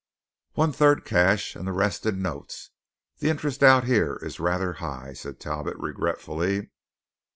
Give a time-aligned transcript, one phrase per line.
[0.53, 2.71] "One third cash, and the rest in notes.
[3.19, 6.71] The interest out here is rather high," said Talbot regretfully.